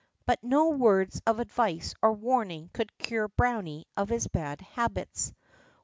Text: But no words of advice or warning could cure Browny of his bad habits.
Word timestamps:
But 0.25 0.43
no 0.43 0.69
words 0.69 1.21
of 1.27 1.39
advice 1.39 1.93
or 2.01 2.13
warning 2.13 2.71
could 2.73 2.97
cure 2.97 3.27
Browny 3.27 3.85
of 3.95 4.09
his 4.09 4.27
bad 4.27 4.59
habits. 4.61 5.31